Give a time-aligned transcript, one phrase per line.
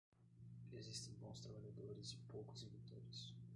[0.71, 3.35] Existem bons trabalhadores e poucos inventores.